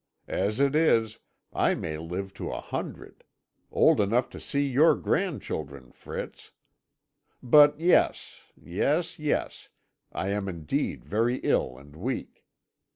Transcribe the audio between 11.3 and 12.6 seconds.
ill and weak!